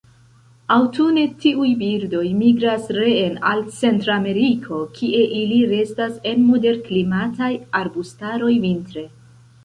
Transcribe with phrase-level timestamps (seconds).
[0.75, 9.05] Aŭtune tiuj birdoj migras reen al Centrameriko, kie ili restas en moderklimataj arbustaroj vintre.